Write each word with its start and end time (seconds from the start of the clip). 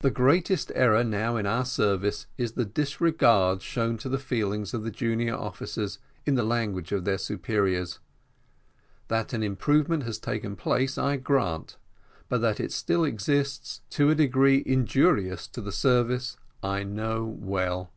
The 0.00 0.10
greatest 0.10 0.72
error 0.74 1.04
now 1.04 1.36
in 1.36 1.46
our 1.46 1.64
service, 1.64 2.26
is 2.36 2.54
the 2.54 2.64
disregard 2.64 3.62
shown 3.62 3.96
to 3.98 4.08
the 4.08 4.18
feelings 4.18 4.74
of 4.74 4.82
the 4.82 4.90
junior 4.90 5.36
officers 5.36 6.00
in 6.26 6.34
the 6.34 6.42
language 6.42 6.90
of 6.90 7.04
their 7.04 7.16
superiors: 7.16 8.00
that 9.06 9.32
an 9.32 9.44
improvement 9.44 10.02
has 10.02 10.18
taken 10.18 10.56
place 10.56 10.98
I 10.98 11.16
grant, 11.16 11.76
but 12.28 12.38
that 12.40 12.58
it 12.58 12.72
still 12.72 13.04
exists, 13.04 13.82
to 13.90 14.10
a 14.10 14.16
degree 14.16 14.64
injurious 14.66 15.46
to 15.50 15.60
the 15.60 15.70
service, 15.70 16.36
I 16.60 16.82
know 16.82 17.22
too 17.24 17.46
well. 17.46 17.92